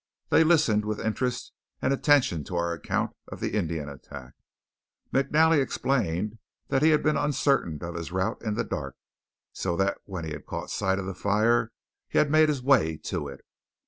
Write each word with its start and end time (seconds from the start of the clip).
They 0.29 0.43
listened 0.43 0.83
with 0.83 0.99
interest 0.99 1.51
and 1.79 1.93
attention 1.93 2.43
to 2.45 2.55
our 2.55 2.73
account 2.73 3.11
of 3.27 3.39
the 3.39 3.53
Indian 3.53 3.87
attack. 3.87 4.33
McNally 5.13 5.61
explained 5.61 6.39
that 6.69 6.81
he 6.81 6.89
had 6.89 7.03
been 7.03 7.17
uncertain 7.17 7.77
of 7.83 7.93
his 7.93 8.11
route 8.11 8.41
in 8.41 8.55
the 8.55 8.63
dark; 8.63 8.95
so 9.53 9.75
that 9.77 9.99
when 10.05 10.25
he 10.25 10.31
had 10.31 10.47
caught 10.47 10.71
sight 10.71 10.97
of 10.97 11.05
the 11.05 11.13
fire 11.13 11.71
he 12.09 12.17
had 12.17 12.31
made 12.31 12.49
his 12.49 12.63
way 12.63 12.97
to 12.97 13.27
it. 13.27 13.41